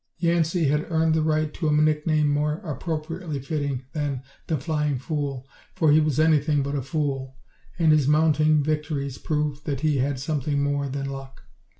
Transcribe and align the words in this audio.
Yancey 0.17 0.65
had 0.65 0.87
earned 0.89 1.13
the 1.13 1.21
right 1.21 1.53
to 1.53 1.67
a 1.69 1.71
nickname 1.71 2.27
more 2.27 2.53
appropriately 2.63 3.39
fitting 3.39 3.85
than 3.93 4.23
"the 4.47 4.57
flying 4.57 4.97
fool," 4.97 5.47
for 5.75 5.91
he 5.91 5.99
was 5.99 6.19
anything 6.19 6.63
but 6.63 6.73
a 6.73 6.81
fool 6.81 7.35
and 7.77 7.91
his 7.91 8.07
mounting 8.07 8.63
victories 8.63 9.19
proved 9.19 9.63
that 9.67 9.81
he 9.81 9.97
had 9.99 10.17
something 10.19 10.63
more 10.63 10.89
than 10.89 11.07
luck. 11.07 11.43